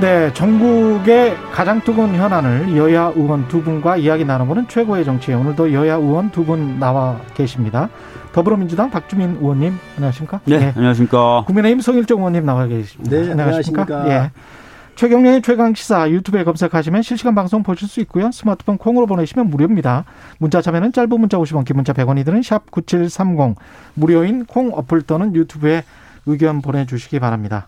[0.00, 5.32] 네, 전국의 가장 뜨거운 현안을 여야 의원 두 분과 이야기 나눠보는 최고의 정치.
[5.32, 7.88] 오늘도 여야 의원 두 분 나와 계십니다.
[8.32, 10.40] 더불어민주당 박주민 의원님, 안녕하십니까?
[10.44, 10.72] 네, 네.
[10.76, 11.42] 안녕하십니까?
[11.46, 13.10] 국민의힘 송일정 의원님 나와 계십니다.
[13.10, 13.82] 네, 안녕하십니까?
[13.82, 14.08] 안녕하십니까?
[14.26, 14.30] 예.
[14.94, 18.30] 최경련의 최강 시사 유튜브에 검색하시면 실시간 방송 보실 수 있고요.
[18.30, 20.04] 스마트폰 콩으로 보내시면 무료입니다.
[20.38, 23.56] 문자 참여는 짧은 문자 50원, 긴 문자 100원이 드는 샵 9730
[23.94, 25.82] 무료인 콩 어플 또는 유튜브에
[26.26, 27.66] 의견 보내 주시기 바랍니다.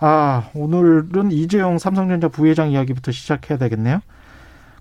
[0.00, 4.00] 아, 오늘은 이재용 삼성전자 부회장 이야기부터 시작해야 되겠네요.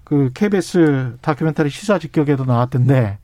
[0.05, 3.17] 그 KBS 다큐멘터리 시사 직격에도 나왔던데,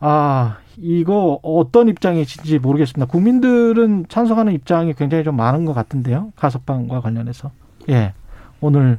[0.00, 3.10] 아, 이거 어떤 입장이신지 모르겠습니다.
[3.10, 6.32] 국민들은 찬성하는 입장이 굉장히 좀 많은 것 같은데요.
[6.36, 7.50] 가석방과 관련해서.
[7.88, 8.12] 예.
[8.60, 8.98] 오늘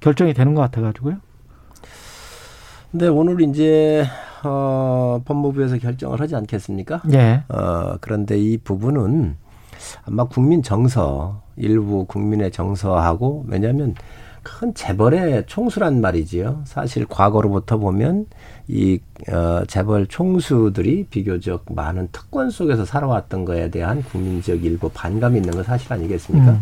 [0.00, 1.16] 결정이 되는 것 같아가지고요.
[2.90, 4.04] 네, 오늘 이제,
[4.44, 7.02] 어, 법무부에서 결정을 하지 않겠습니까?
[7.12, 7.44] 예.
[7.48, 9.36] 어, 그런데 이 부분은
[10.06, 13.94] 아마 국민 정서 일부 국민의 정서하고 왜냐하면
[14.44, 16.62] 큰 재벌의 총수란 말이지요.
[16.64, 18.26] 사실 과거로부터 보면
[18.68, 25.52] 이 어, 재벌 총수들이 비교적 많은 특권 속에서 살아왔던 거에 대한 국민적 일부 반감이 있는
[25.52, 26.52] 건 사실 아니겠습니까?
[26.52, 26.60] 음.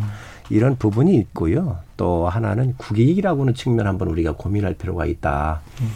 [0.50, 1.78] 이런 부분이 있고요.
[1.96, 5.60] 또 하나는 국익이라고는 측면 한번 우리가 고민할 필요가 있다.
[5.80, 5.90] 음.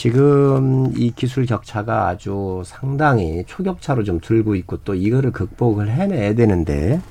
[0.00, 7.02] 지금 이 기술 격차가 아주 상당히 초격차로 좀 들고 있고 또 이거를 극복을 해내야 되는데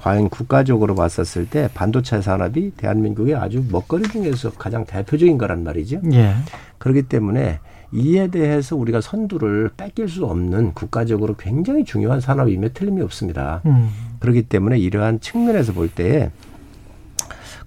[0.00, 6.02] 과연 국가적으로 봤었을 때 반도체 산업이 대한민국의 아주 먹거리 중에서 가장 대표적인 거란 말이죠.
[6.12, 6.34] 예.
[6.78, 7.58] 그렇기 때문에
[7.90, 13.60] 이에 대해서 우리가 선두를 뺏길 수 없는 국가적으로 굉장히 중요한 산업임에 틀림이 없습니다.
[13.66, 13.90] 음.
[14.20, 16.30] 그렇기 때문에 이러한 측면에서 볼 때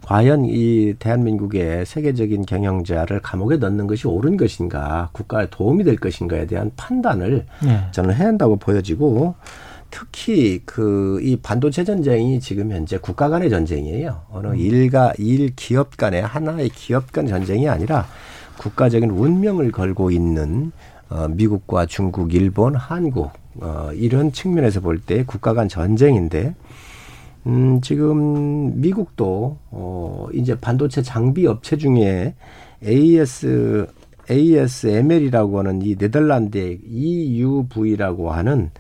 [0.05, 6.71] 과연 이 대한민국의 세계적인 경영자를 감옥에 넣는 것이 옳은 것인가, 국가에 도움이 될 것인가에 대한
[6.75, 7.87] 판단을 네.
[7.91, 9.35] 저는 해야 한다고 보여지고
[9.89, 14.21] 특히 그 이 반도체 전쟁이 지금 현재 국가 간의 전쟁이에요.
[14.31, 14.55] 어느 음.
[14.57, 18.05] 일가 일 기업 간의 하나의 기업 간 전쟁이 아니라
[18.57, 20.71] 국가적인 운명을 걸고 있는
[21.09, 23.31] 어 미국과 중국, 일본, 한국
[23.61, 26.55] 어 이런 측면에서 볼 때 국가 간 전쟁인데
[27.47, 32.35] 음, 지금 미국도 어 이제 반도체 장비 업체 중에
[32.85, 33.87] AS
[34.29, 38.71] ASML이라고 하는 이 네덜란드의 EUV라고 하는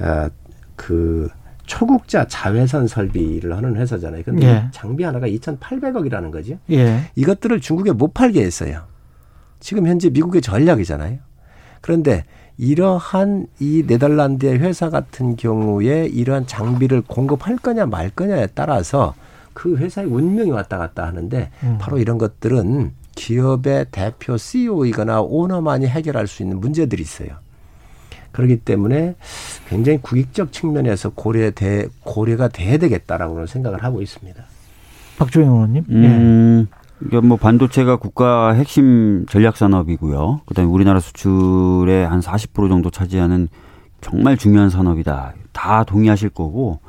[0.00, 0.30] 어
[0.76, 1.28] 그
[1.64, 4.22] 초국자 자외선 설비를 하는 회사잖아요.
[4.22, 4.68] 근데 예.
[4.70, 6.58] 장비 하나가 2,800억이라는 거죠.
[6.70, 7.00] 예.
[7.16, 8.82] 이것들을 중국에 못 팔게 했어요.
[9.58, 11.18] 지금 현재 미국의 전략이잖아요.
[11.80, 12.24] 그런데
[12.58, 19.14] 이러한 이 네덜란드의 회사 같은 경우에 이러한 장비를 공급할 거냐 말 거냐에 따라서
[19.52, 21.78] 그 회사의 운명이 왔다 갔다 하는데 음.
[21.80, 27.30] 바로 이런 것들은 기업의 대표 CEO이거나 오너만이 해결할 수 있는 문제들이 있어요.
[28.32, 29.16] 그렇기 때문에
[29.68, 34.44] 굉장히 국익적 측면에서 고려돼 고려가 돼야 되겠다라고는 생각을 하고 있습니다.
[35.18, 35.84] 박주영 의원님.
[35.88, 36.85] 음, 예.
[36.98, 40.40] 그러니까 뭐 반도체가 국가 핵심 전략 산업이고요.
[40.46, 43.48] 그다음에 우리나라 수출의 한 40% 정도 차지하는
[44.00, 45.34] 정말 중요한 산업이다.
[45.52, 46.80] 다 동의하실 거고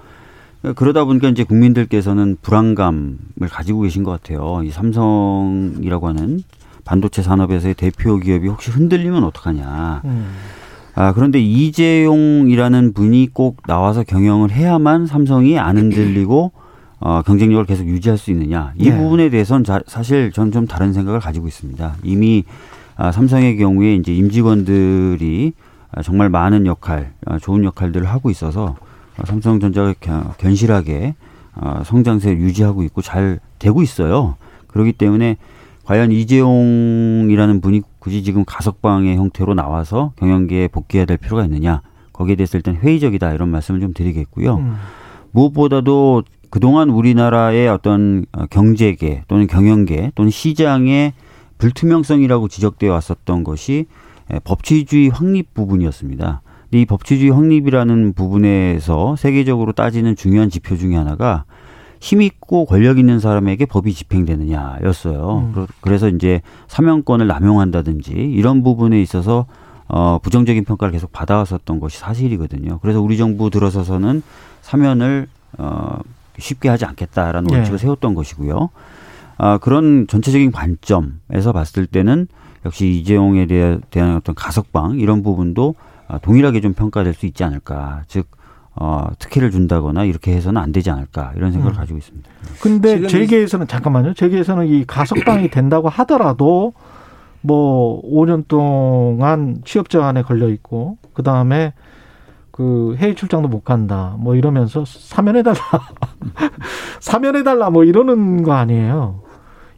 [0.76, 3.18] 그러다 보니까 이제 국민들께서는 불안감을
[3.50, 4.62] 가지고 계신 것 같아요.
[4.64, 6.42] 이 삼성이라고 하는
[6.84, 10.02] 반도체 산업에서의 대표 기업이 혹시 흔들리면 어떡하냐.
[10.06, 10.28] 음.
[10.96, 16.54] 아, 그런데 이재용이라는 분이 꼭 나와서 경영을 해야만 삼성이 안 흔들리고
[17.00, 18.98] 어, 경쟁력을 계속 유지할 수 있느냐 이 네.
[18.98, 21.96] 부분에 대해서는 자, 사실 저는 좀 다른 생각을 가지고 있습니다.
[22.04, 22.44] 이미
[22.96, 25.54] 아, 삼성의 경우에 이제 임직원들이
[25.92, 28.76] 아, 정말 많은 역할, 아, 좋은 역할들을 하고 있어서
[29.18, 29.94] 아, 삼성전자가
[30.38, 31.16] 견실하게
[31.54, 34.36] 아, 성장세 유지하고 있고 잘 되고 있어요.
[34.68, 35.38] 그렇기 때문에
[35.86, 41.82] 과연 이재용이라는 분이 굳이 지금 가석방의 형태로 나와서 경영계에 복귀해야 될 필요가 있느냐
[42.12, 44.56] 거기에 대해서 일단 회의적이다 이런 말씀을 좀 드리겠고요.
[44.56, 44.76] 음.
[45.32, 51.14] 무엇보다도 그동안 우리나라의 어떤 어, 경제계 또는 경영계 또는 시장의
[51.58, 53.86] 불투명성이라고 지적되어 왔었던 것이
[54.44, 56.42] 법치주의 확립 부분이었습니다.
[56.72, 61.46] 이 법치주의 확립이라는 부분에서 세계적으로 따지는 중요한 지표 중에 하나가
[62.00, 65.52] 힘 있고 권력 있는 사람에게 법이 집행되느냐였어요.
[65.56, 65.68] 음.
[65.82, 69.48] 그래서 이제 사명권을 남용한다든지 이런 부분에 있어서
[69.88, 72.80] 어 부정적인 평가를 계속 받아왔었던 것이 사실이거든요.
[72.82, 74.22] 그래서 우리 정부 들어서서는
[74.62, 75.28] 사면을
[75.58, 76.00] 어
[76.38, 77.56] 쉽게 하지 않겠다라는 네.
[77.56, 78.70] 원칙을 세웠던 것이고요.
[79.38, 82.28] 아, 그런 전체적인 관점에서 봤을 때는
[82.66, 83.48] 역시 이재용에
[83.90, 85.76] 대한 어떤 가석방 이런 부분도
[86.08, 88.04] 어, 동일하게 좀 평가될 수 있지 않을까.
[88.08, 88.28] 즉
[88.80, 91.78] 어, 특혜를 준다거나 이렇게 해서는 안 되지 않을까 이런 생각을 음.
[91.78, 92.30] 가지고 있습니다.
[92.62, 94.14] 근데 재계에서는 잠깐만요.
[94.14, 96.74] 재계에서는 이 가석방이 된다고 하더라도
[97.42, 101.74] 뭐 5년 동안 취업 제한에 걸려 있고 그 다음에
[102.58, 104.16] 그 해외 출장도 못 간다.
[104.18, 105.60] 뭐 이러면서 사면해 달라.
[107.00, 107.70] 사면해 달라.
[107.70, 109.22] 뭐 이러는 거 아니에요.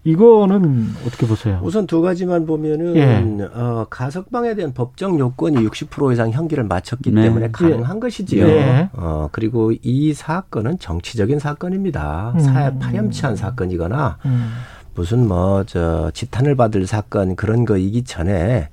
[0.05, 1.59] 이거는 어떻게 보세요?
[1.61, 3.43] 우선 두 가지만 보면은 예.
[3.53, 7.23] 어, 가석방에 대한 법정 요건이 60% 이상 형기를 마쳤기 네.
[7.23, 7.99] 때문에 가능한 예.
[7.99, 8.47] 것이지요.
[8.47, 8.89] 예.
[8.93, 12.31] 어, 그리고 이 사건은 정치적인 사건입니다.
[12.35, 12.39] 음.
[12.39, 14.51] 사회 파렴치한 사건이거나 음.
[14.95, 18.69] 무슨 뭐 저 지탄을 받을 사건 그런 거이기 전에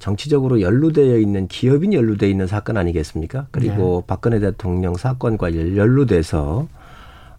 [0.00, 3.46] 정치적으로 연루되어 있는 기업인 연루되어 있는 사건 아니겠습니까?
[3.52, 4.06] 그리고 네.
[4.08, 6.66] 박근혜 대통령 사건과 연루돼서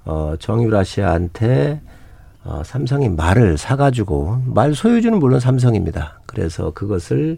[0.06, 1.82] 어 정유라 씨한테
[2.44, 6.22] 어 삼성이 말을 사가지고 말 소유주는 물론 삼성입니다.
[6.26, 7.38] 그래서 그것을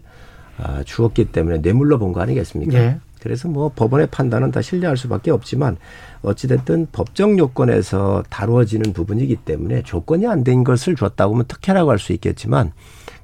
[0.56, 2.78] 아, 주었기 때문에 뇌물로 본 거 아니겠습니까?
[2.78, 2.98] 네.
[3.20, 5.78] 그래서 뭐 법원의 판단은 다 신뢰할 수밖에 없지만
[6.22, 12.12] 어찌됐든 법정 요건에서 다루어지는 부분이기 때문에 조건이 안 된 것을 줬다고 하면 특혜라고 할 수
[12.12, 12.72] 있겠지만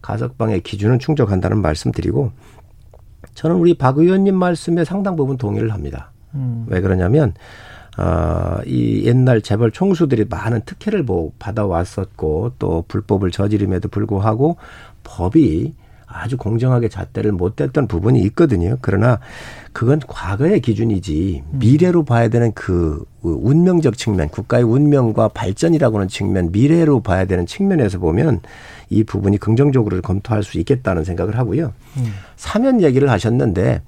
[0.02, 2.32] 가석방의 기준은 충족한다는 말씀드리고
[3.34, 6.10] 저는 우리 박 의원님 말씀에 상당 부분 동의를 합니다.
[6.34, 6.66] 음.
[6.68, 7.34] 왜 그러냐면
[7.98, 14.56] 어, 이 옛날 재벌 총수들이 많은 특혜를 뭐 받아왔었고 또 불법을 저지름에도 불구하고
[15.02, 15.74] 법이
[16.12, 18.76] 아주 공정하게 잣대를 못 댔던 부분이 있거든요.
[18.80, 19.20] 그러나
[19.72, 21.58] 그건 과거의 기준이지 음.
[21.60, 27.98] 미래로 봐야 되는 그 운명적 측면, 국가의 운명과 발전이라고 하는 측면, 미래로 봐야 되는 측면에서
[27.98, 28.40] 보면
[28.88, 31.72] 이 부분이 긍정적으로 검토할 수 있겠다는 생각을 하고요.
[31.98, 32.12] 음.
[32.36, 33.82] 사면 얘기를 하셨는데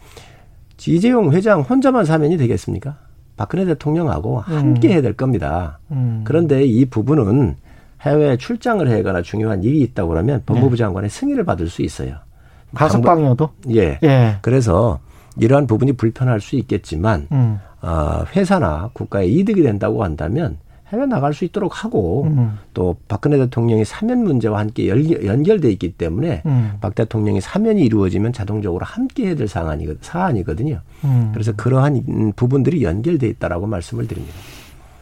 [0.87, 2.99] 이재용 회장 혼자만 사면이 되겠습니까?
[3.37, 4.93] 박근혜 대통령하고 함께 음.
[4.93, 5.81] 해야 될 겁니다.
[5.91, 6.23] 음.
[6.25, 7.57] 그런데 이 부분은
[8.03, 10.77] 해외 출장을 해거나 중요한 일이 있다고 그러면 법무부 네.
[10.77, 12.17] 장관의 승인을 받을 수 있어요.
[12.75, 13.51] 가석방이어도?
[13.71, 13.99] 예.
[14.03, 14.37] 예.
[14.43, 14.99] 그래서
[15.37, 17.59] 이러한 부분이 불편할 수 있겠지만 음.
[17.81, 20.59] 어, 회사나 국가의 이득이 된다고 한다면
[20.93, 22.59] 해외 나갈 수 있도록 하고 음.
[22.75, 26.73] 또 박근혜 대통령이 사면 문제와 함께 연결돼 있기 때문에 음.
[26.81, 30.81] 박 대통령이 사면이 이루어지면 자동적으로 함께 해야 될 사안이, 사안이거든요.
[31.05, 31.31] 음.
[31.33, 34.35] 그래서 그러한 부분들이 연결돼 있다라고 말씀을 드립니다.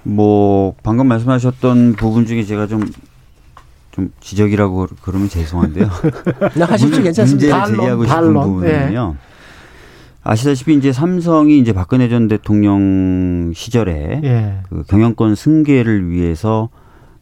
[0.02, 5.88] 뭐 방금 말씀하셨던 부분 중에 제가 좀좀 지적이라고 그러면 죄송한데요.
[6.60, 7.66] 하십시오 괜찮습니다.
[7.66, 8.34] 문제를 제기하고 싶은.
[8.34, 9.14] 부분은요.
[9.14, 9.30] 네.
[10.22, 14.58] 아시다시피 이제 삼성이 이제 박근혜 전 대통령 시절에 예.
[14.68, 16.68] 그 경영권 승계를 위해서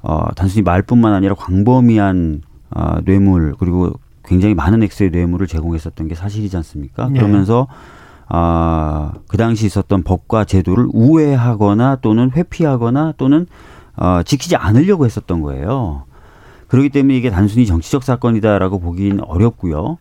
[0.02, 3.92] 어 단순히 말뿐만 아니라 광범위한 어 뇌물 그리고
[4.24, 7.08] 굉장히 많은 액수의 뇌물을 제공했었던 게 사실이지 않습니까?
[7.14, 7.18] 예.
[7.18, 7.68] 그러면서
[8.28, 13.46] 아, 그 당시 있었던 법과 제도를 우회하거나 또는 회피하거나 또는
[13.96, 16.04] 어, 지키지 않으려고 했었던 거예요.
[16.68, 19.98] 그렇기 때문에 이게 단순히 정치적 사건이다라고 보기는 어렵고요.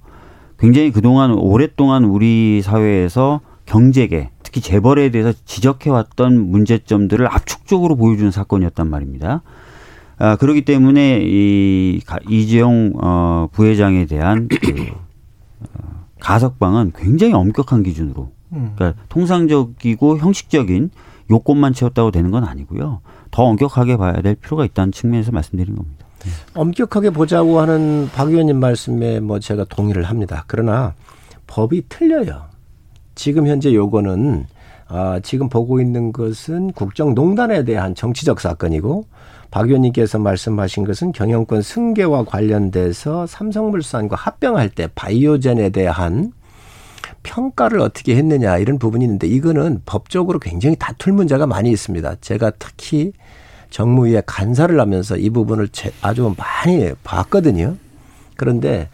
[0.59, 9.41] 굉장히 그동안 오랫동안 우리 사회에서 경제계, 특히 재벌에 대해서 지적해왔던 문제점들을 압축적으로 보여주는 사건이었단 말입니다.
[10.19, 14.91] 아, 그렇기 때문에 이 이재용 어, 부회장에 대한 그
[16.19, 18.73] 가석방은 굉장히 엄격한 기준으로 음.
[18.75, 20.89] 그러니까 통상적이고 형식적인
[21.29, 23.01] 요건만 채웠다고 되는 건 아니고요.
[23.31, 26.05] 더 엄격하게 봐야 될 필요가 있다는 측면에서 말씀드린 겁니다.
[26.23, 26.31] 네.
[26.53, 30.45] 엄격하게 보자고 하는 박 의원님 말씀에 뭐 제가 동의를 합니다.
[30.47, 30.93] 그러나
[31.45, 32.43] 법이 틀려요.
[33.15, 34.45] 지금 현재 요거는
[34.89, 39.05] 아, 지금 보고 있는 것은 국정농단에 대한 정치적 사건이고
[39.51, 46.31] 박 의원님께서 말씀하신 것은 경영권 승계와 관련돼서 삼성물산과 합병할 때 바이오젠에 대한
[47.23, 52.15] 평가를 어떻게 했느냐 이런 부분이 있는데 이거는 법적으로 굉장히 다툴 문제가 많이 있습니다.
[52.21, 53.13] 제가 특히
[53.69, 55.69] 정무위에 간사를 하면서 이 부분을
[56.01, 57.75] 아주 많이 봤거든요.
[58.35, 58.89] 그런데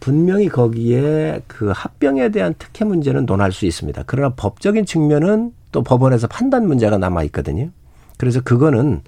[0.00, 4.02] 분명히 거기에 그 합병에 대한 특혜 문제는 논할 수 있습니다.
[4.06, 7.70] 그러나 법적인 측면은 또 법원에서 판단 문제가 남아 있거든요.
[8.18, 9.02] 그래서 그거는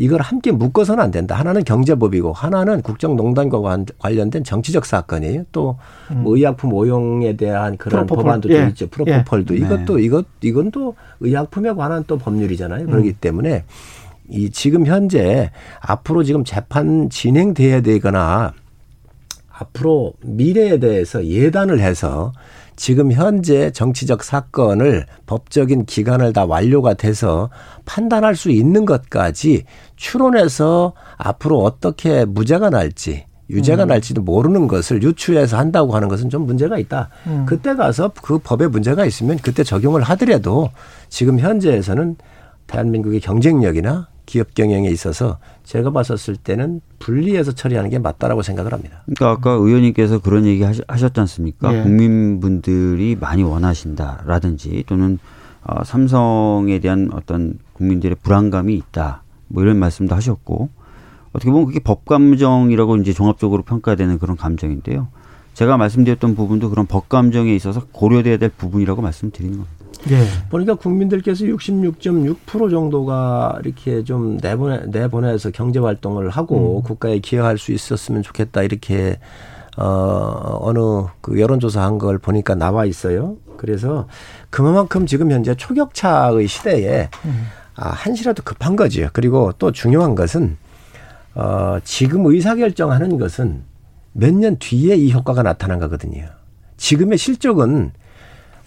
[0.00, 1.34] 이걸 함께 묶어서는 안 된다.
[1.34, 5.42] 하나는 경제법이고 하나는 국정농단과 관련된 정치적 사건이에요.
[5.50, 5.76] 또뭐
[6.12, 6.22] 음.
[6.24, 8.24] 의약품 오용에 대한 그런 프로포폴.
[8.24, 8.68] 법안도 예.
[8.68, 8.86] 있죠.
[8.86, 9.58] 프로포폴도 예.
[9.58, 10.02] 이것도 네.
[10.04, 12.86] 이것 이건 또 의약품에 관한 또 법률이잖아요.
[12.86, 13.14] 그렇기 음.
[13.20, 13.64] 때문에
[14.28, 15.50] 이 지금 현재
[15.80, 18.52] 앞으로 지금 재판 진행돼야 되거나
[19.50, 22.32] 앞으로 미래에 대해서 예단을 해서
[22.78, 27.50] 지금 현재 정치적 사건을 법적인 기간을 다 완료가 돼서
[27.84, 29.64] 판단할 수 있는 것까지
[29.96, 33.88] 추론해서 앞으로 어떻게 무죄가 날지 유죄가 음.
[33.88, 37.08] 날지도 모르는 것을 유추해서 한다고 하는 것은 좀 문제가 있다.
[37.26, 37.46] 음.
[37.48, 40.70] 그때 가서 그 법에 문제가 있으면 그때 적용을 하더라도
[41.08, 42.14] 지금 현재에서는
[42.68, 49.02] 대한민국의 경쟁력이나 기업 경영에 있어서 제가 봤었을 때는 분리해서 처리하는 게 맞다라고 생각을 합니다.
[49.06, 51.74] 그러니까 아까 의원님께서 그런 얘기 하셨지 않습니까?
[51.74, 51.82] 예.
[51.82, 55.18] 국민분들이 많이 원하신다라든지 또는
[55.64, 59.22] 어, 삼성에 대한 어떤 국민들의 불안감이 있다.
[59.48, 60.68] 뭐 이런 말씀도 하셨고
[61.32, 65.08] 어떻게 보면 그게 법 감정이라고 이제 종합적으로 평가되는 그런 감정인데요.
[65.54, 69.77] 제가 말씀드렸던 부분도 그런 법 감정에 있어서 고려돼야 될 부분이라고 말씀드리는 겁니다.
[70.10, 70.24] 예.
[70.48, 76.82] 보니까 국민들께서 66.6% 정도가 이렇게 좀 내보내, 내보내서 경제 활동을 하고 음.
[76.82, 79.18] 국가에 기여할 수 있었으면 좋겠다 이렇게
[79.76, 80.78] 어, 어느
[81.20, 83.36] 그 여론조사 한 걸 보니까 나와 있어요.
[83.56, 84.06] 그래서
[84.50, 87.10] 그만큼 지금 현재 초격차의 시대에
[87.74, 89.08] 아, 한시라도 급한 거지요.
[89.12, 90.56] 그리고 또 중요한 것은
[91.34, 93.62] 어, 지금 의사 결정하는 것은
[94.12, 96.24] 몇 년 뒤에 이 효과가 나타난 거거든요.
[96.76, 97.92] 지금의 실적은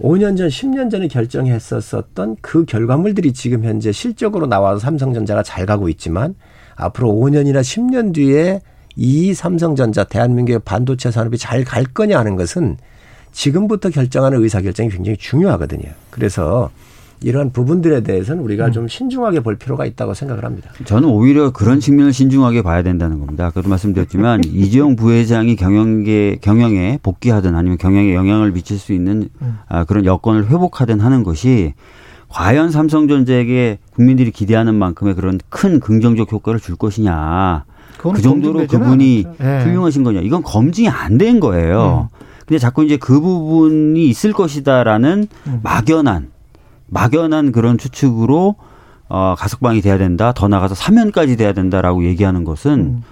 [0.01, 6.36] 5년 전, 10년 전에 결정했었었던 그 결과물들이 지금 현재 실적으로 나와서 삼성전자가 잘 가고 있지만
[6.75, 8.62] 앞으로 5년이나 10년 뒤에
[8.96, 12.77] 이 삼성전자 대한민국의 반도체 산업이 잘 갈 거냐 하는 것은
[13.31, 15.89] 지금부터 결정하는 의사결정이 굉장히 중요하거든요.
[16.10, 16.70] 그래서
[17.23, 20.71] 이러한 부분들에 대해서는 우리가 좀 신중하게 볼 필요가 있다고 생각을 합니다.
[20.85, 23.45] 저는 오히려 그런 측면을 신중하게 봐야 된다는 겁니다.
[23.45, 29.29] 아까도 말씀드렸지만 이재용 부회장이 경영계 경영에 복귀하든 아니면 경영에 영향을 미칠 수 있는
[29.67, 31.73] 아, 그런 여건을 회복하든 하는 것이
[32.29, 37.65] 과연 삼성전자에게 국민들이 기대하는 만큼의 그런 큰 긍정적 효과를 줄 것이냐.
[37.99, 39.43] 그 정도로 그분이 않았죠.
[39.43, 39.63] 예.
[39.65, 40.21] 훌륭하신 거냐.
[40.21, 42.09] 이건 검증이 안 된 거예요.
[42.47, 45.59] 근데 자꾸 이제 그 부분이 있을 것이다라는 음.
[45.61, 46.30] 막연한
[46.91, 48.55] 막연한 그런 추측으로
[49.10, 50.31] 어, 가석방이 돼야 된다.
[50.33, 53.03] 더 나가서 사면까지 돼야 된다라고 얘기하는 것은 음.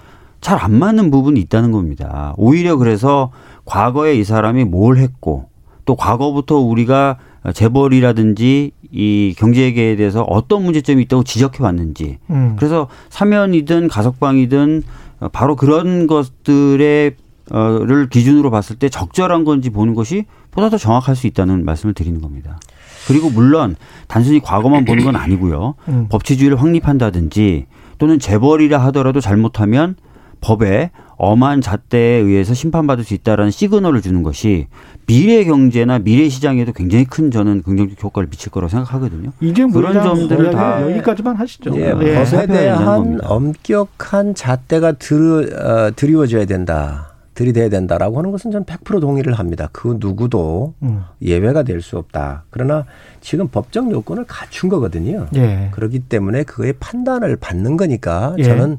[0.41, 2.33] 잘안 맞는 부분이 있다는 겁니다.
[2.37, 3.31] 오히려 그래서
[3.65, 5.49] 과거에 이 사람이 뭘 했고
[5.85, 7.17] 또 과거부터 우리가
[7.53, 12.55] 재벌이라든지 이 경제계에 대해서 어떤 문제점이 있다고 지적해 왔는지 음.
[12.57, 14.83] 그래서 사면이든 가석방이든
[15.31, 21.15] 바로 그런 것들의 어 를 기준으로 봤을 때 적절한 건지 보는 것이 보다 더 정확할
[21.15, 22.59] 수 있다는 말씀을 드리는 겁니다.
[23.07, 23.75] 그리고 물론
[24.07, 25.75] 단순히 과거만 보는 건 아니고요.
[25.87, 26.07] 음.
[26.09, 27.65] 법치주의를 확립한다든지
[27.97, 29.95] 또는 재벌이라 하더라도 잘못하면
[30.41, 34.67] 법에 엄한 잣대에 의해서 심판받을 수 있다라는 시그널을 주는 것이
[35.05, 39.31] 미래 경제나 미래 시장에도 굉장히 큰 저는 긍정적 효과를 미칠 거라고 생각하거든요.
[39.41, 41.75] 이재용 그런 점들을 다- 여기까지만 하시죠.
[41.75, 42.23] 예, 예.
[42.23, 43.19] 법에 대한.
[43.21, 47.08] 엄격한 잣대가 들, 어, 드리워져야 된다.
[47.39, 49.69] 들이대야 된다라고 하는 것은 저는 100% 동의를 합니다.
[49.71, 51.03] 그 누구도 음.
[51.21, 52.43] 예외가 될 수 없다.
[52.49, 52.85] 그러나
[53.21, 55.27] 지금 법적 요건을 갖춘 거거든요.
[55.35, 55.69] 예.
[55.71, 58.43] 그렇기 때문에 그의 판단을 받는 거니까 예.
[58.43, 58.77] 저는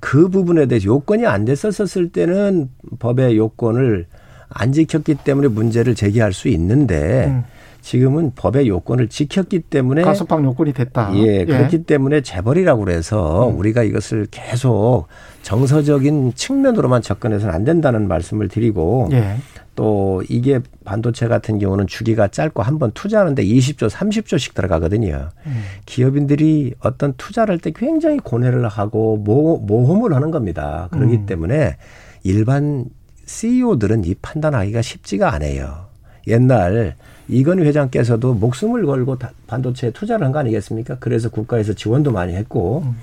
[0.00, 4.04] 그 부분에 대해서 요건이 안 됐었을 때는 법의 요건을
[4.50, 7.44] 안 지켰기 때문에 문제를 제기할 수 있는데 음.
[7.82, 11.12] 지금은 법의 요건을 지켰기 때문에 가석방 요건이 됐다.
[11.16, 13.58] 예, 그렇기 때문에 재벌이라고 그래서 음.
[13.58, 15.08] 우리가 이것을 계속
[15.42, 19.36] 정서적인 측면으로만 접근해서는 안 된다는 말씀을 드리고 예.
[19.74, 25.30] 또 이게 반도체 같은 경우는 주기가 짧고 한 번 투자하는데 20조, 30조씩 들어가거든요.
[25.46, 25.62] 음.
[25.86, 30.88] 기업인들이 어떤 투자를 할 때 굉장히 고뇌를 하고 모, 모험을 하는 겁니다.
[30.92, 31.26] 그렇기 음.
[31.26, 31.76] 때문에
[32.22, 32.84] 일반
[33.26, 35.86] CEO들은 이 판단하기가 쉽지가 않아요.
[36.28, 36.94] 옛날
[37.32, 40.96] 이건희 회장께서도 목숨을 걸고 다- 반도체에 투자를 한 거 아니겠습니까?
[41.00, 42.96] 그래서 국가에서 지원도 많이 했고 음.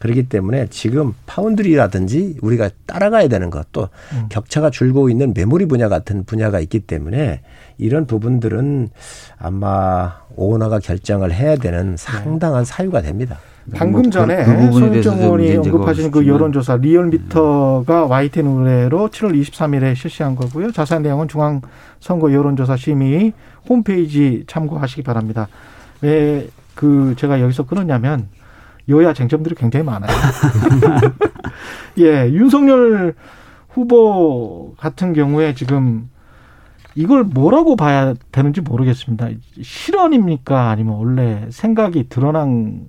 [0.00, 4.26] 그렇기 때문에 지금 파운드리라든지 우리가 따라가야 되는 것또 음.
[4.28, 7.40] 격차가 줄고 있는 메모리 분야 같은 분야가 있기 때문에
[7.78, 8.90] 이런 부분들은
[9.38, 13.38] 아마 오너가 결정을 해야 되는 상당한 사유가 됩니다.
[13.74, 19.08] 방금 뭐 전에 그, 그 대해서 손정원이 좀 이제 언급하신 그 여론조사 리얼미터가 YTN 의뢰로
[19.08, 20.70] 7월 23일에 실시한 거고요.
[20.70, 23.32] 자세한 내용은 중앙선거 여론조사 심의
[23.68, 25.48] 홈페이지 참고하시기 바랍니다.
[26.02, 28.28] 왜 그 제가 여기서 끊었냐면
[28.88, 30.10] 여야 쟁점들이 굉장히 많아요.
[31.98, 33.14] 예, 윤석열
[33.70, 36.10] 후보 같은 경우에 지금
[36.94, 39.28] 이걸 뭐라고 봐야 되는지 모르겠습니다.
[39.62, 40.70] 실언입니까?
[40.70, 42.82] 아니면 원래 생각이 드러난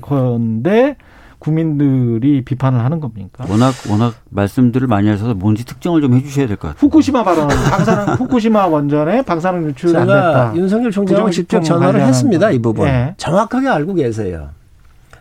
[0.00, 0.96] 건데
[1.42, 3.44] 국민들이 비판을 하는 겁니까?
[3.48, 6.78] 워낙 워낙 말씀들을 많이 하셔서 뭔지 특정을 좀 해주셔야 될 것 같아요.
[6.80, 10.56] 후쿠시마 발언, 방사능 후쿠시마 원전에 방사능 유출 안 제가 됐다.
[10.56, 12.46] 윤석열 총장하고 직접 전화를 했습니다.
[12.46, 12.52] 거.
[12.52, 13.14] 이 부분 예.
[13.16, 14.50] 정확하게 알고 계세요.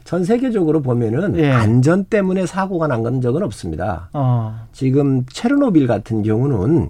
[0.03, 1.49] 전 세계적으로 보면은 예.
[1.51, 4.09] 안전 때문에 사고가 난 건 적은 없습니다.
[4.13, 6.89] 어, 지금 체르노빌 같은 경우는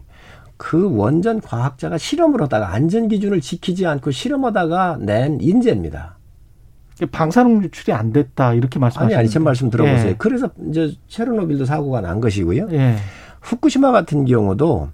[0.57, 6.15] 그 원전 과학자가 실험을 하다가 안전 기준을 지키지 않고 실험하다가 낸 인재입니다.
[7.07, 10.09] 방사능 유출이 안 됐다 이렇게 아니 말씀하시는 아니 제 말씀 들어보세요.
[10.09, 10.15] 예.
[10.17, 12.67] 그래서 이제 체르노빌도 사고가 난 것이고요.
[12.71, 12.95] 예.
[13.41, 14.89] 후쿠시마 같은 경우도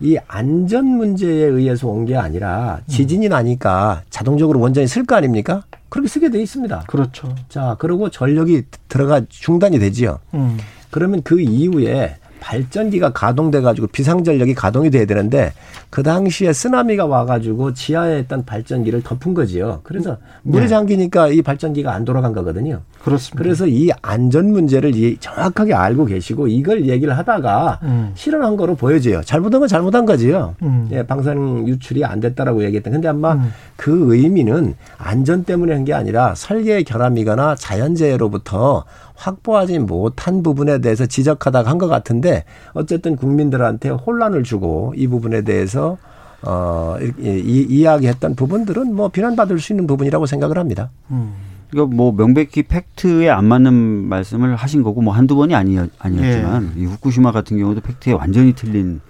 [0.00, 5.62] 이 안전 문제에 의해서 온 게 아니라 지진이 나니까 자동적으로 원전이 쓸 거 아닙니까?
[5.88, 6.84] 그렇게 쓰게 돼 있습니다.
[6.88, 7.32] 그렇죠.
[7.48, 10.18] 자, 그리고 전력이 들어가 중단이 되지요.
[10.34, 10.56] 음.
[10.90, 15.52] 그러면 그 이후에 발전기가 가동돼 가지고 비상전력이 가동이 돼야 되는데
[15.90, 19.80] 그 당시에 쓰나미가 와가지고 지하에 있던 발전기를 덮은 거지요.
[19.84, 20.68] 그래서 물에 네.
[20.68, 22.80] 잠기니까 이 발전기가 안 돌아간 거거든요.
[23.04, 23.42] 그렇습니다.
[23.42, 28.10] 그래서 이 안전 문제를 이- 정확하게 알고 계시고 이걸 얘기를 하다가 음.
[28.14, 29.22] 실현한 거로 보여져요.
[29.22, 30.54] 잘못한 건 잘못한 거지요.
[30.62, 30.88] 음.
[30.92, 32.92] 예, 방사능 유출이 안 됐다라고 얘기했던.
[32.92, 33.52] 근데 아마 음.
[33.76, 38.84] 그 의미는 안전 때문에 한 게 아니라 설계의 결함이거나 자연재해로부터
[39.14, 42.31] 확보하지 못한 부분에 대해서 지적하다가 한 것 같은데
[42.74, 45.98] 어쨌든 국민들한테 혼란을 주고 이 부분에 대해서
[46.42, 50.90] 어, 이, 이, 이야기했던 부분들은 뭐 비난받을 수 있는 부분이라고 생각을 합니다.
[51.10, 51.32] 음.
[51.70, 56.84] 그러니까 뭐 명백히 팩트에 안 맞는 말씀을 하신 거고 뭐 한두 번이 아니, 아니었지만 이
[56.84, 59.00] 후쿠시마 같은 경우도 팩트에 완전히 틀린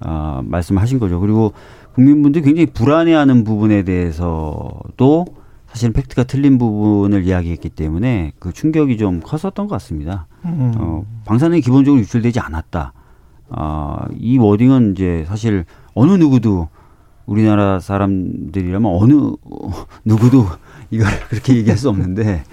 [0.00, 1.20] 아, 말씀을 하신 거죠.
[1.20, 1.52] 그리고
[1.94, 5.26] 국민분들이 굉장히 불안해하는 부분에 대해서도
[5.68, 10.26] 사실은 팩트가 틀린 부분을 이야기했기 때문에 그 충격이 좀 컸었던 것 같습니다.
[10.44, 10.72] 음.
[10.76, 12.92] 어, 방사능이 기본적으로 유출되지 않았다.
[13.50, 16.68] 아, 이 워딩은 이제 사실 어느 누구도
[17.26, 19.12] 우리나라 사람들이라면 어느
[20.04, 20.46] 누구도
[20.90, 22.44] 이걸 그렇게 얘기할 수 없는데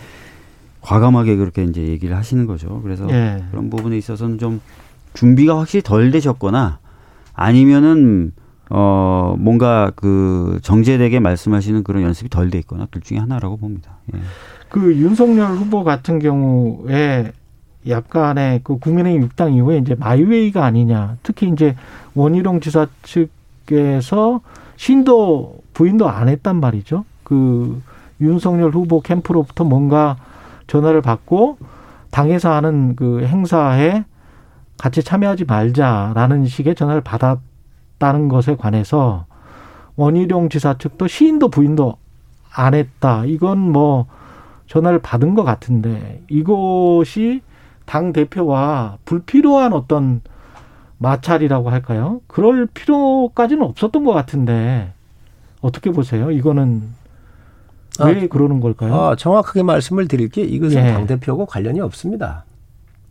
[0.81, 2.81] 과감하게 그렇게 이제 얘기를 하시는 거죠.
[2.83, 3.43] 그래서 예.
[3.49, 4.61] 그런 부분에 있어서는 좀
[5.13, 6.79] 준비가 확실히 덜 되셨거나
[7.33, 8.33] 아니면은
[8.69, 13.97] 어 뭔가 그 정제되게 말씀하시는 그런 연습이 덜 돼 있거나 둘 중에 하나라고 봅니다.
[14.13, 14.19] 예.
[14.69, 17.31] 그 윤석열 후보 같은 경우에
[17.87, 21.17] 약간의 그 국민의힘 입당 이후에 이제 마이웨이가 아니냐.
[21.23, 21.75] 특히 이제
[22.15, 24.41] 원희룡 지사 측에서
[24.75, 27.05] 신도 부인도 안 했단 말이죠.
[27.23, 27.81] 그
[28.21, 30.17] 윤석열 후보 캠프로부터 뭔가
[30.67, 31.57] 전화를 받고
[32.11, 34.03] 당에서 하는 그 행사에
[34.77, 37.39] 같이 참여하지 말자라는 식의 전화를 받았
[37.97, 39.25] 다는 것에 관해서
[39.95, 41.97] 원희룡 지사 측도 시인도 부인도
[42.53, 43.25] 안 했다.
[43.25, 44.07] 이건 뭐
[44.67, 47.41] 전화를 받은 것 같은데 이것이
[47.85, 50.21] 당 대표와 불필요한 어떤
[50.97, 52.21] 마찰이라고 할까요?
[52.27, 54.93] 그럴 필요까지는 없었던 것 같은데
[55.61, 56.31] 어떻게 보세요?
[56.31, 56.83] 이거는
[58.03, 58.93] 왜 그러는 걸까요?
[58.93, 60.93] 아, 정확하게 말씀을 드릴게 이것은 예.
[60.93, 62.43] 당 대표하고 관련이 없습니다.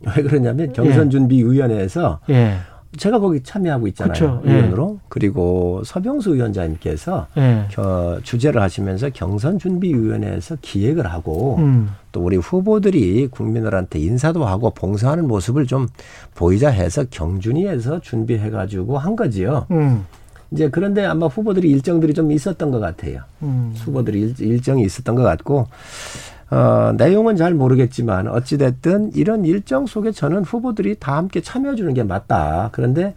[0.01, 2.57] 왜 그러냐면 경선 준비 위원회에서 예,
[2.97, 4.41] 제가 거기 참여하고 있잖아요.
[4.45, 4.49] 예.
[4.51, 4.99] 위원으로.
[5.09, 13.99] 그리고 서병수 위원장님께서 예, 겨- 주재를 하시면서 경선준비위원회에서 기획을 하고 음, 또 우리 후보들이 국민들한테
[13.99, 15.87] 인사도 하고 봉사하는 모습을 좀
[16.35, 19.65] 보이자 해서 경준위에서 준비해가지고 한 거지요.
[19.71, 20.05] 음,
[20.51, 23.21] 이제 그런데 아마 후보들이 일정들이 좀 있었던 것 같아요.
[23.41, 25.67] 음, 후보들이 일- 일정이 있었던 것 같고
[26.51, 32.03] 어, 내용은 잘 모르겠지만 어찌됐든 이런 일정 속에 저는 후보들이 다 함께 참여해 주는 게
[32.03, 32.69] 맞다.
[32.71, 33.15] 그런데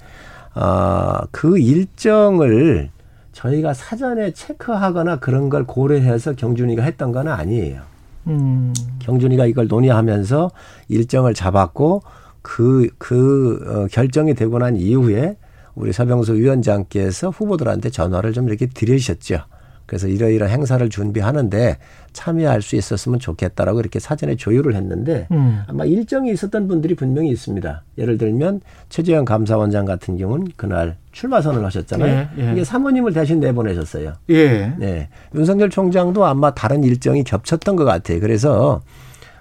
[0.54, 2.90] 어, 그 일정을
[3.32, 7.82] 저희가 사전에 체크하거나 그런 걸 고려해서 경준이가 했던 건 아니에요.
[8.26, 10.50] 음, 경준이가 이걸 논의하면서
[10.88, 12.02] 일정을 잡았고
[12.42, 15.36] 그, 그, 어, 결정이 되고 난 이후에
[15.74, 19.42] 우리 서병수 위원장께서 후보들한테 전화를 좀 이렇게 드리셨죠.
[19.88, 21.78] 그래서 이러이러한 행사를 준비하는데
[22.12, 27.82] 참여할 수 있었으면 좋겠다라고 이렇게 사전에 조율을 했는데 음, 아마 일정이 있었던 분들이 분명히 있습니다.
[27.96, 32.28] 예를 들면 최재형 감사원장 같은 경우는 그날 출마 선언을 하셨잖아요.
[32.36, 32.52] 예, 예.
[32.52, 34.12] 이게 사모님을 대신 내보내셨어요.
[34.28, 35.08] 예, 네.
[35.34, 38.20] 윤석열 총장도 아마 다른 일정이 겹쳤던 것 같아요.
[38.20, 38.82] 그래서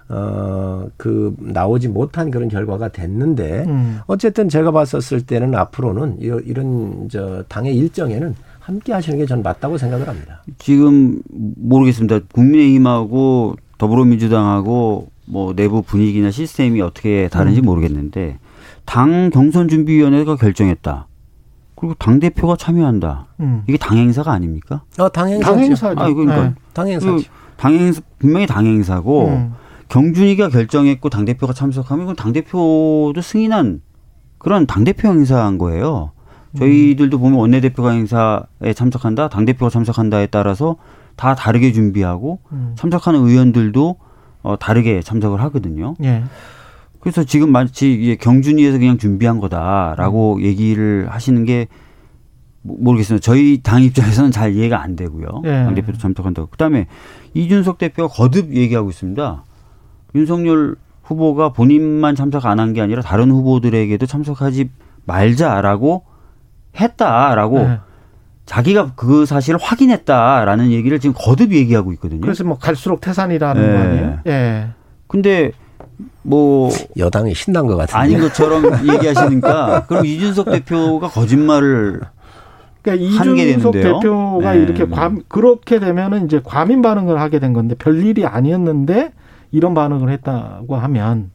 [0.07, 3.99] 어, 그, 나오지 못한 그런 결과가 됐는데, 음.
[4.07, 8.33] 어쨌든 제가 봤었을 때는 앞으로는 이런, 이런, 저, 당의 일정에는
[8.67, 10.43] 함께 하시는 게전 맞다고 생각을 합니다.
[10.58, 12.19] 지금 모르겠습니다.
[12.34, 18.39] 국민의힘하고 더불어민주당하고 뭐 내부 분위기나 시스템이 어떻게 다른지 모르겠는데
[18.84, 21.08] 당 경선 준비위원회가 결정했다.
[21.75, 23.27] 그리고 당 대표가 참여한다.
[23.39, 23.63] 음.
[23.69, 24.84] 이게 당 행사가 아닙니까?
[24.99, 25.53] 어, 당행사죠.
[25.53, 26.01] 당행사죠.
[26.01, 26.56] 아, 그러니까 네.
[26.73, 27.15] 당 행사죠.
[27.15, 27.23] 그
[27.56, 29.53] 당행사 분명히 당 행사고 음.
[29.88, 33.82] 경준이가 결정했고 당 대표가 참석하면 이건 당 대표도 승인한
[34.39, 36.12] 그런 당 대표 행사한 거예요.
[36.60, 40.76] 저희들도 보면 원내대표가 행사에 참석한다, 당 대표가 참석한다에 따라서
[41.15, 42.74] 다 다르게 준비하고 음.
[42.76, 43.96] 참석하는 의원들도
[44.43, 45.96] 어, 다르게 참석을 하거든요.
[46.04, 46.24] 예.
[47.00, 51.67] 그래서 지금 마치 경준위에서 그냥 준비한 거다라고 얘기를 하시는 게
[52.62, 53.20] 모- 모르겠어요.
[53.20, 55.28] 저희 당 입장에서는 잘 이해가 안 되고요.
[55.46, 55.50] 예.
[55.63, 56.48] 당 대표도 참석한다고.
[56.50, 56.88] 그다음에
[57.34, 59.43] 이준석 대표가 거듭 얘기하고 있습니다.
[60.15, 64.70] 윤석열 후보가 본인만 참석 안 한 게 아니라 다른 후보들에게도 참석하지
[65.06, 66.04] 말자라고
[66.79, 67.79] 했다라고 예.
[68.45, 72.21] 자기가 그 사실을 확인했다라는 얘기를 지금 거듭 얘기하고 있거든요.
[72.21, 73.73] 그래서 뭐 갈수록 태산이라는 예.
[73.73, 74.19] 거 아니에요?
[74.27, 74.67] 예.
[75.07, 75.51] 근데
[76.23, 77.97] 뭐 여당이 신난 것 같은데.
[77.97, 78.63] 아닌 것처럼
[78.93, 82.01] 얘기하시니까 그럼 이준석 대표가 거짓말을
[82.81, 83.99] 그러니까 하는 게 이준석 되는데요.
[83.99, 84.59] 대표가 네.
[84.61, 89.11] 이렇게 과, 그렇게 되면은 이제 과민 반응을 하게 된 건데 별 일이 아니었는데
[89.51, 91.31] 이런 반응을 했다고 하면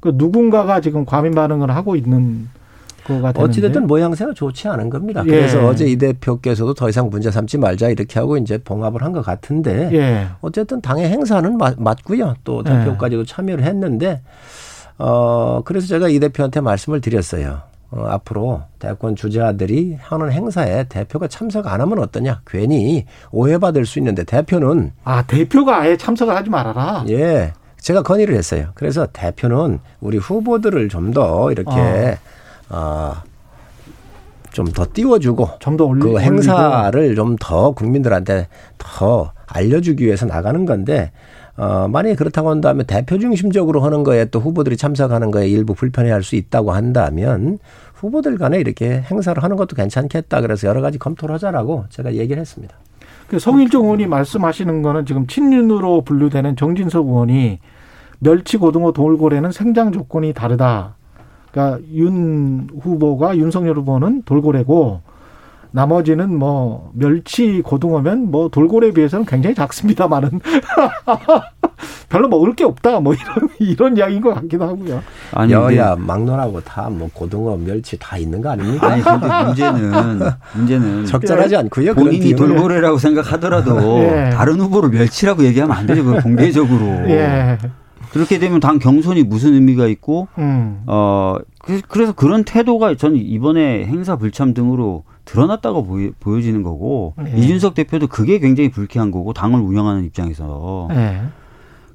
[0.00, 2.48] 그 누군가가 지금 과민 반응을 하고 있는
[3.06, 5.22] 거가 되는데 어찌됐든 모양새가 좋지 않은 겁니다.
[5.26, 5.30] 예.
[5.30, 9.22] 그래서 어제 이 대표께서도 더 이상 문제 삼지 말자 이렇게 하고 이제 봉합을 한 것
[9.24, 10.28] 같은데 예.
[10.40, 12.34] 어쨌든 당의 행사는 맞, 맞고요.
[12.44, 12.70] 또 네.
[12.70, 14.22] 대표까지도 참여를 했는데
[14.98, 17.60] 어 그래서 제가 이 대표한테 말씀을 드렸어요.
[17.90, 22.40] 어, 앞으로 대권 주자들이 하는 행사에 대표가 참석 안 하면 어떠냐?
[22.46, 27.04] 괜히 오해받을 수 있는데 대표는 아 대표가 아예 참석을 하지 말아라.
[27.08, 27.52] 예.
[27.78, 28.68] 제가 건의를 했어요.
[28.74, 32.14] 그래서 대표는 우리 후보들을 좀 더 이렇게 어,
[34.52, 36.20] 좀 더 띄워주고 좀더 올리 그 올리고.
[36.20, 41.10] 행사를 좀 더 국민들한테 더 알려주기 위해서 나가는 건데
[41.56, 46.36] 어, 만약에 그렇다고 한다면 대표 중심적으로 하는 거에 또 후보들이 참석하는 거에 일부 불편해할 수
[46.36, 47.58] 있다고 한다면
[47.94, 50.40] 후보들 간에 이렇게 행사를 하는 것도 괜찮겠다.
[50.40, 52.74] 그래서 여러 가지 검토를 하자라고 제가 얘기를 했습니다.
[53.28, 57.60] 그 성일종 의원이 말씀하시는 거는 지금 친윤으로 분류되는 정진석 의원이
[58.18, 60.96] 멸치, 고등어, 돌고래는 생장 조건이 다르다.
[61.52, 65.00] 그러니까 윤 후보가 윤석열 후보는 돌고래고
[65.74, 70.40] 나머지는 뭐 멸치, 고등어면 뭐 돌고래에 비해서는 굉장히 작습니다만은
[72.10, 73.00] 별로 먹을 게 없다.
[73.00, 75.02] 뭐 이런 이런 이야기인 것 같기도 하고요.
[75.32, 78.86] 아니 근데 여야 막론하고 다 뭐 고등어, 멸치 다 있는 거 아닙니까?
[78.86, 80.20] 아니 근데 문제는
[80.54, 81.94] 문제는 적절하지 않고요.
[81.94, 82.34] 본인이.
[82.36, 84.30] 돌고래라고 생각하더라도 예.
[84.30, 86.04] 다른 후보를 멸치라고 얘기하면 안 되죠.
[86.04, 86.84] 그걸 공개적으로.
[87.08, 87.56] 예.
[88.12, 90.82] 그렇게 되면 당 경선이 무슨 의미가 있고 음.
[90.86, 97.38] 어 그- 그래서 그런 태도가 저는 이번에 행사 불참 등으로 드러났다고 보여, 보여지는 거고 예.
[97.38, 101.22] 이준석 대표도 그게 굉장히 불쾌한 거고 당을 운영하는 입장에서 예.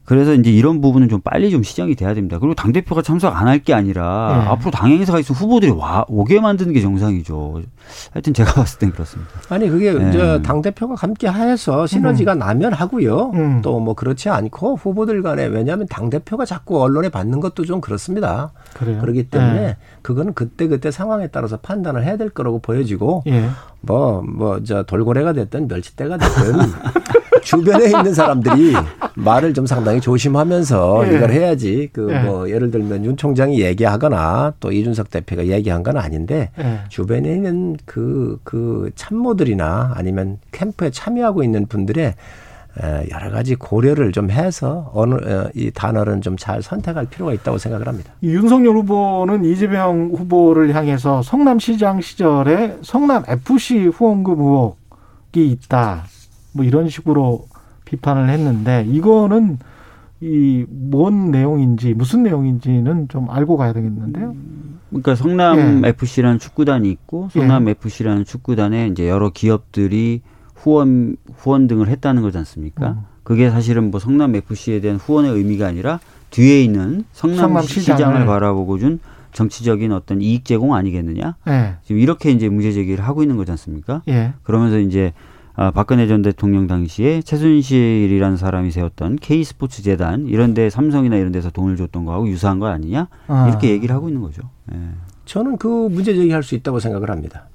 [0.08, 2.39] 그래서 이제 이런 부분은 좀 빨리 좀 시정이 돼야 됩니다.
[2.39, 4.50] 그리고 당 대표가 참석 안 할 게 아니라 예.
[4.50, 7.62] 앞으로 당 행사가 있으면 후보들이 와 오게 만드는 게 정상이죠.
[8.13, 9.30] 하여튼 제가 봤을 땐 그렇습니다.
[9.50, 10.10] 아니 그게 네.
[10.10, 13.32] 이제 당 대표가 함께 하여서 시너지가 나면 하고요.
[13.34, 13.62] 음.
[13.62, 18.52] 또뭐 그렇지 않고 후보들 간에 왜냐하면 당 대표가 자꾸 언론에 받는 것도 좀 그렇습니다.
[18.76, 19.02] 그래요.
[19.02, 19.78] 그렇기 때문에 예.
[20.04, 23.50] 그거는 그때 그때 상황에 따라서 판단을 해야 될 거라고 보여지고 예.
[23.82, 26.54] 뭐 뭐 저 돌고래가 됐든 멸치대가 됐든
[27.44, 28.74] 주변에 있는 사람들이
[29.16, 31.16] 말을 좀 상당히 조심하면서 예.
[31.16, 32.20] 이걸 해야지 그 예.
[32.20, 36.80] 뭐 예 를 들면 윤 총장이 얘기하거나 또 이준석 대표가 얘기한 건 아닌데 예.
[36.90, 42.16] 주변에 있는 그, 그 참모들이나 아니면 캠프에 참여하고 있는 분들의 에,
[43.12, 47.88] 여러 가지 고려를 좀 해서 어느 어, 이 단어를 좀 잘 선택할 필요가 있다고 생각을
[47.88, 48.13] 합니다.
[48.22, 56.04] 이 윤석열 후보는 이재명 후보를 향해서 성남시장 시절에 성남 FC 후원금 의혹이 있다.
[56.54, 57.48] 뭐 이런 식으로
[57.86, 59.58] 비판을 했는데 이거는
[60.22, 64.36] 이 뭔 내용인지 무슨 내용인지는 좀 알고 가야 되겠는데요.
[64.90, 65.90] 그러니까 성남 예.
[65.90, 70.22] FC라는 축구단이 있고 성남 FC라는 축구단에 이제 여러 기업들이
[70.58, 72.89] 후원 후원 등을 했다는 거지 않습니까?
[72.89, 73.02] 음.
[73.24, 79.00] 그게 사실은 뭐 성남 FC에 대한 후원의 의미가 아니라 뒤에 있는 성남, 시장을 바라보고 준
[79.34, 81.36] 정치적인 어떤 이익 제공 아니겠느냐?
[81.48, 81.76] 예.
[81.84, 84.02] 지금 이렇게 이제 문제 제기를 하고 있는 거지 않습니까?
[84.08, 84.34] 예.
[84.43, 85.13] 그러면서 이제
[85.56, 91.32] 아, 박근혜 전 대통령 당시에 최순실이라는 사람이 세웠던 K 스포츠 재단 이런 데 삼성이나 이런
[91.32, 93.08] 데서 돈을 줬던 거하고 유사한 거 아니냐?
[93.28, 93.48] 아.
[93.50, 94.43] 이렇게 얘기를 하고 있는 거죠.
[94.74, 94.78] 예.
[95.26, 97.48] 저는 그 문제 제기할 수 있다고 생각을 합니다.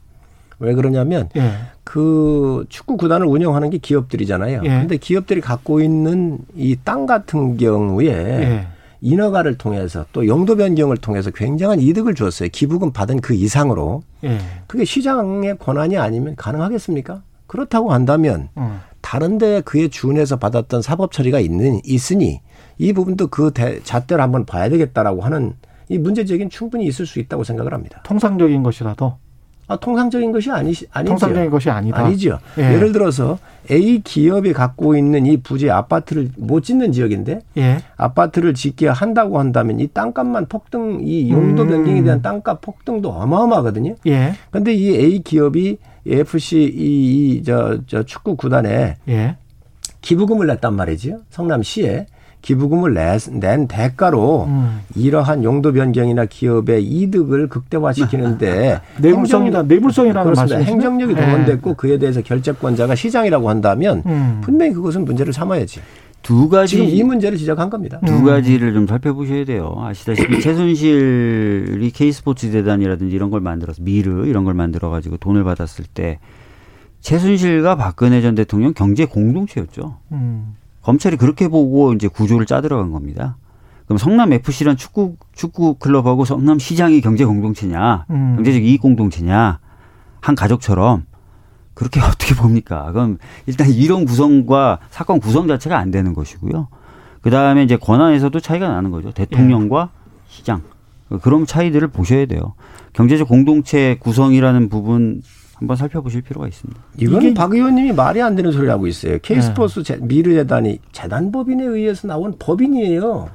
[0.62, 1.52] 왜 그러냐면 예.
[1.84, 4.62] 그 축구 구단을 운영하는 게 기업들이잖아요.
[4.64, 4.68] 예.
[4.68, 8.66] 근데 기업들이 갖고 있는 이 땅 같은 경우에 예.
[9.00, 12.48] 인허가를 통해서 또 용도 변경을 통해서 굉장한 이득을 줬어요.
[12.52, 14.02] 기부금 받은 그 이상으로.
[14.24, 14.38] 예.
[14.68, 17.22] 그게 시장의 권한이 아니면 가능하겠습니까?
[17.48, 18.80] 그렇다고 한다면 어.
[19.00, 22.40] 다른데 그에 준해서 받았던 사법 처리가 있는 있으니
[22.78, 25.54] 이 부분도 그 대, 잣대를 한번 봐야 되겠다라고 하는
[25.88, 28.00] 이 문제 제기는 충분히 있을 수 있다고 생각을 합니다.
[28.04, 29.16] 통상적인 것이라도
[29.72, 31.10] 아, 통상적인 것이 아니 아니죠.
[31.10, 32.04] 통상적인 것이 아니다.
[32.04, 32.38] 아니죠.
[32.58, 32.74] 예.
[32.74, 33.38] 예를 들어서
[33.70, 37.78] A 기업이 갖고 있는 이 부지 아파트를 못 짓는 지역인데 예.
[37.96, 41.68] 아파트를 짓게 한다고 한다면 이 땅값만 폭등, 이 용도 음.
[41.68, 43.94] 변경에 대한 땅값 폭등도 어마어마하거든요.
[44.06, 44.34] 예.
[44.50, 49.36] 근데 이 A 기업이 FC 이저 저 축구 구단에 예.
[50.02, 51.20] 기부금을 냈단 말이지요.
[51.30, 52.06] 성남시에
[52.42, 54.80] 기부금을 내, 낸 대가로 음.
[54.96, 60.34] 이러한 용도 변경이나 기업의 이득을 극대화시키는데 내물성이라는 그렇습니다.
[60.34, 60.64] 말씀이시죠?
[60.64, 61.20] 행정력이 예.
[61.20, 64.40] 동원됐고 그에 대해서 결재권자가 시장이라고 한다면 음.
[64.42, 65.80] 분명히 그것은 문제를 삼아야지.
[66.22, 67.98] 두 가지 지금 이 문제를 지적한 겁니다.
[68.02, 68.06] 음.
[68.06, 69.74] 두 가지를 좀 살펴보셔야 돼요.
[69.78, 76.18] 아시다시피 최순실이 K스포츠 재단이라든지 이런 걸 만들어서 미르 이런 걸 만들어 가지고 돈을 받았을 때
[77.00, 79.98] 최순실과 박근혜 전 대통령 경제 공동체였죠.
[80.12, 80.54] 음.
[80.82, 83.36] 검찰이 그렇게 보고 이제 구조를 짜들어간 겁니다.
[83.86, 88.34] 그럼 성남 FC란 축구 축구 클럽하고 성남 시장이 경제 공동체냐, 음.
[88.36, 89.58] 경제적 이익 공동체냐,
[90.20, 91.04] 한 가족처럼
[91.74, 92.90] 그렇게 어떻게 봅니까?
[92.92, 96.68] 그럼 일단 이론 구성과 사건 구성 자체가 안 되는 것이고요.
[97.20, 99.12] 그 다음에 이제 권한에서도 차이가 나는 거죠.
[99.12, 99.90] 대통령과
[100.28, 100.62] 시장.
[101.22, 102.54] 그런 차이들을 보셔야 돼요.
[102.94, 105.22] 경제적 공동체 구성이라는 부분
[105.62, 106.80] 한번 살펴보실 필요가 있습니다.
[106.98, 109.18] 이건 박 의원님이 말이 안 되는 소리를 하고 있어요.
[109.22, 109.96] K스포츠 네.
[110.00, 113.30] 미르재단이 재단법인에 의해서 나온 법인이에요.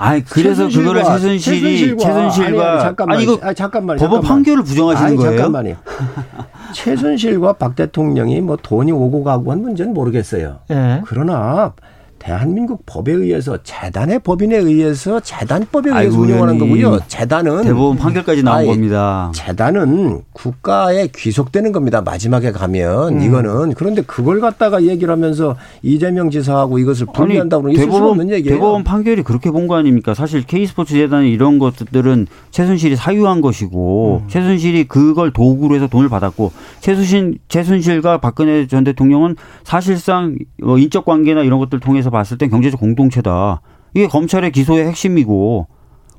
[0.00, 4.36] 아, 그래서 그거를 최순실이 최순실과 아니, 잠깐만 아니, 이거 아니, 잠깐만 법원 잠깐만.
[4.44, 5.36] 판결을 부정하시는 아니, 거예요?
[5.36, 5.76] 잠깐만요.
[6.72, 10.60] 최순실과 박 대통령이 뭐 돈이 오고 가고 한 문제는 모르겠어요.
[10.68, 11.02] 네.
[11.04, 11.74] 그러나
[12.18, 16.98] 대한민국 법에 의해서 재단의 법인에 의해서 재단법에 의해서 운영하는 거고요.
[17.08, 19.30] 재단은 대법원 판결까지 나온 아니, 겁니다.
[19.34, 22.02] 재단은 국가에 귀속되는 겁니다.
[22.02, 23.22] 마지막에 가면 음.
[23.22, 28.56] 이거는 그런데 그걸 갖다가 얘기를 하면서 이재명 지사하고 이것을 분리한다고 있을 대법원, 수 없는 얘기예요.
[28.56, 30.14] 대법원 판결이 그렇게 본 거 아닙니까?
[30.14, 34.28] 사실 K스포츠 재단이 이런 것들은 최순실이 사유한 것이고 음.
[34.28, 41.42] 최순실이 그걸 도구로 해서 돈을 받았고 최순실 최순실과 박근혜 전 대통령은 사실상 어, 인적 관계나
[41.42, 43.60] 이런 것들 통해서 봤을 때 경제적 공동체다.
[43.94, 45.66] 이게 검찰의 기소의 핵심이고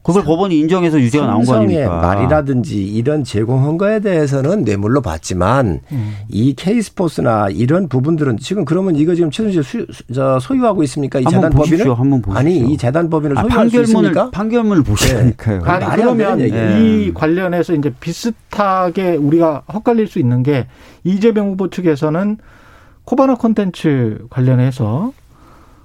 [0.01, 1.99] 그걸 법원이 인정해서 유죄가 나온 거 아닙니까?
[2.01, 6.15] 말이라든지 이런 제공한 거에 대해서는 뇌물로 봤지만 음.
[6.29, 9.87] 이 K스포츠나 이런 부분들은 지금 그러면 이거 지금 최순실
[10.41, 11.19] 소유하고 있습니까?
[11.19, 11.85] 이 재단 법인을?
[11.91, 12.35] 한번 보십시오.
[12.35, 14.29] 아니 이 재단 법인을 아, 소유할 수 있습니까?
[14.31, 15.63] 판결문을 보시니까요.
[15.63, 15.69] 네.
[15.69, 20.67] 아니, 그러면 이 관련해서 이제 비슷하게 우리가 헛갈릴 수 있는 게
[21.03, 22.37] 이재명 후보 측에서는
[23.03, 25.11] 코바나 콘텐츠 관련해서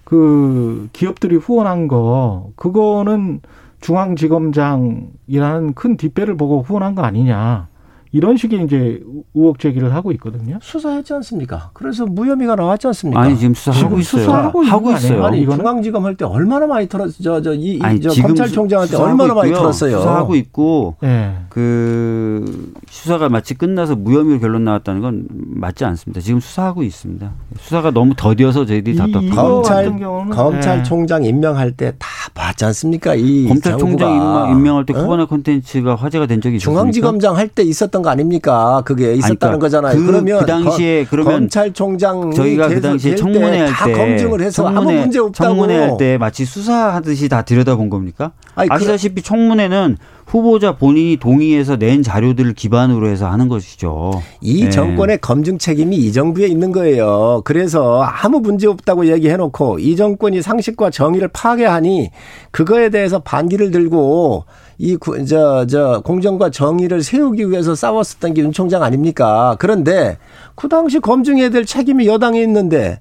[0.04, 3.40] 그 기업들이 후원한 거 그거는
[3.80, 7.68] 중앙지검장이라는 큰 뒷배를 보고 후원한 거 아니냐.
[8.14, 9.02] 이런 식의 이제
[9.34, 10.58] 의혹 제기를 하고 있거든요.
[10.62, 11.70] 수사했지 않습니까?
[11.72, 13.20] 그래서 무혐의가 나왔지 않습니까?
[13.20, 14.22] 아니 지금 수사하고 있어요.
[14.22, 15.24] 수사하고 하고 있어요.
[15.24, 15.58] 아니 이거는?
[15.58, 19.34] 중앙지검 할 때 얼마나 많이 털었 저 저이 검찰총장한테 얼마나 있고요.
[19.34, 19.98] 많이 털었어요.
[19.98, 21.34] 수사하고 있고 네.
[21.48, 26.20] 그 수사가 마치 끝나서 무혐의로 결론 나왔다는 건 맞지 않습니다.
[26.20, 27.32] 지금 수사하고 있습니다.
[27.58, 29.22] 수사가 너무 더디어서 저희들이 답답.
[29.34, 29.98] 검찰
[30.30, 31.30] 검찰총장 네.
[31.30, 33.14] 임명할 때 다 봤지 않습니까?
[33.16, 36.80] 이 검찰총장 임명, 할때 코바나 콘텐츠가 화제가 된 적이 있었습니까?
[36.80, 38.82] 중앙지검장 할 때 있었던 거 아닙니까?
[38.84, 39.96] 그게 있었다는 그러니까 거잖아요.
[39.98, 45.00] 그, 그러면 그 당시에 그러면 검찰총장 저희가 그 당시에 청문회 할때 검증을 해서 청문회, 아무
[45.00, 48.32] 문제 없다고 청문회 할 때 마치 수사하듯이 다 들여다본 겁니까?
[48.54, 54.22] 아니, 그 아시다시피 그, 청문회는 후보자 본인이 동의해서 낸 자료들을 기반으로 해서 하는 것이죠.
[54.40, 54.70] 이 네.
[54.70, 57.42] 정권의 검증 책임이 이 정부에 있는 거예요.
[57.44, 62.10] 그래서 아무 문제 없다고 얘기해 놓고 이 정권이 상식과 정의를 파괴하니
[62.50, 64.44] 그거에 대해서 반기를 들고
[64.78, 69.56] 이, 저, 저, 공정과 정의를 세우기 위해서 싸웠었던 게 윤 총장 아닙니까?
[69.58, 70.18] 그런데
[70.54, 72.98] 그 당시 검증해야 될 책임이 여당에 있는데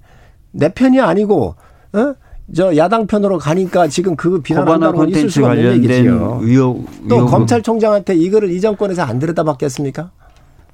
[0.52, 1.56] 내 편이 아니고,
[1.94, 2.14] 어?
[2.54, 6.40] 저 야당 편으로 가니까 지금 그 비난한다는 건 있을 수가 없는 얘기지요.
[6.42, 10.12] 의혹, 또 검찰총장한테 이거를 이 정권에서 안 들여다봤겠습니까?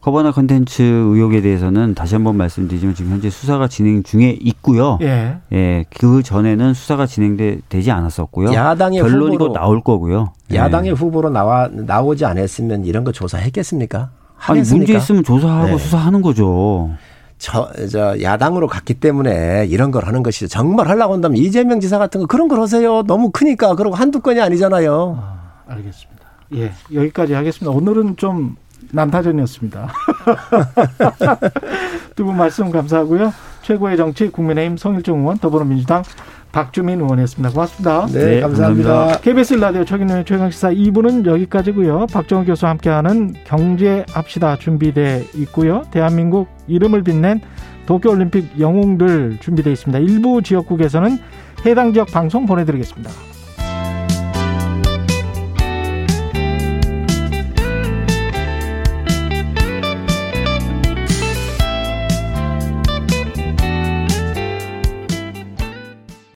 [0.02, 4.98] 커버나 컨텐츠 의혹에 대해서는 다시 한번 말씀드리지만 지금 현재 수사가 진행 중에 있고요.
[5.02, 5.38] 예.
[5.52, 5.86] 예.
[6.00, 8.54] 그 전에는 수사가 진행되지 않았었고요.
[8.54, 10.34] 야당의 결론이 곧 나올 거고요.
[10.54, 10.94] 야당의 예.
[10.94, 14.10] 후보로 나와 나오지 않았으면 이런 거 조사했겠습니까?
[14.48, 15.78] 아니 문제 있으면 조사하고 네.
[15.78, 16.92] 수사하는 거죠.
[17.40, 22.22] 저, 저 야당으로 갔기 때문에 이런 걸 하는 것이 정말 하려고 한다면 이재명 지사 같은
[22.22, 23.02] 거 그런 걸 하세요.
[23.04, 25.18] 너무 크니까 그러고 한두 건이 아니잖아요.
[25.20, 26.20] 아, 알겠습니다.
[26.56, 27.72] 예, 여기까지 하겠습니다.
[27.76, 28.56] 오늘은 좀
[28.92, 29.92] 난타전이었습니다.
[32.16, 33.34] 두 분 말씀 감사하고요.
[33.62, 36.04] 최고의 정치 국민의힘 성일정 의원 더불어민주당
[36.52, 37.54] 박주민 의원이었습니다.
[37.54, 38.06] 고맙습니다.
[38.08, 38.90] 네, 네 감사합니다.
[38.90, 39.22] 감사합니다.
[39.22, 42.08] KBS 라디오 최근의 최강시사 2부는 여기까지고요.
[42.08, 45.84] 박정호 교수와 함께하는 경제합시다 준비돼 있고요.
[45.92, 47.42] 대한민국 이름을 빛낸
[47.86, 50.00] 도쿄올림픽 영웅들 준비되어 있습니다.
[50.00, 51.18] 일부 지역국에서는
[51.66, 53.29] 해당 지역 방송 보내드리겠습니다.